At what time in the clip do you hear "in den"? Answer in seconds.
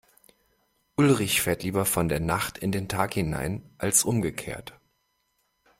2.57-2.87